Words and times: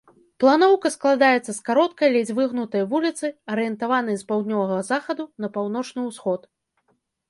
Планоўка 0.43 0.87
складаецца 0.95 1.45
з 1.49 1.55
кароткай, 1.67 2.07
ледзь 2.17 2.33
выгнутай 2.41 2.83
вуліцы, 2.95 3.33
арыентаванай 3.55 4.15
з 4.25 4.29
паўднёвага 4.35 4.83
захаду 4.93 5.23
на 5.43 5.47
паўночны 5.57 5.99
ўсход. 6.13 6.53